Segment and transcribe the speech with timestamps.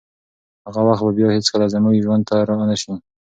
[0.65, 2.93] هغه وخت به بیا هیڅکله زموږ ژوند ته رانشي.